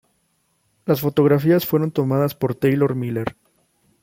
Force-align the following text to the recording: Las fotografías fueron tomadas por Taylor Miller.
Las 0.85 1.01
fotografías 1.01 1.67
fueron 1.67 1.91
tomadas 1.91 2.33
por 2.33 2.55
Taylor 2.55 2.95
Miller. 2.95 3.37